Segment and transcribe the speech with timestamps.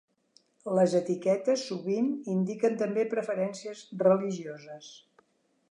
[0.77, 4.91] Les etiquetes sovint indiquen també preferències religioses.